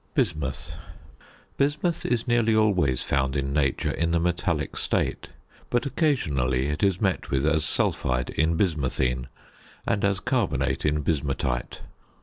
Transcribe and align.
BISMUTH. 0.15 0.73
Bismuth 1.57 2.07
is 2.07 2.27
nearly 2.27 2.55
always 2.55 3.03
found 3.03 3.35
in 3.35 3.53
nature 3.53 3.91
in 3.91 4.09
the 4.09 4.19
metallic 4.19 4.75
state; 4.75 5.29
but 5.69 5.85
occasionally 5.85 6.65
it 6.69 6.81
is 6.81 6.99
met 6.99 7.29
with 7.29 7.45
as 7.45 7.63
sulphide 7.65 8.31
in 8.31 8.57
bismuthine 8.57 9.27
and 9.85 10.03
as 10.03 10.19
carbonate 10.19 10.87
in 10.87 11.03
bismutite. 11.03 11.81